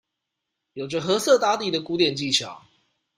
[0.73, 2.63] 有著褐色打底的古典技巧